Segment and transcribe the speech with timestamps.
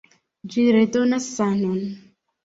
[0.53, 1.77] Ĝi redonas sanon!